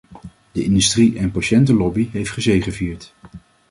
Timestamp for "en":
1.17-1.31